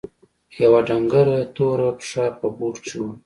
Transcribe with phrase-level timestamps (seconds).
[0.61, 3.13] يوه ډنګره توره پښه په بوټ کښې وه.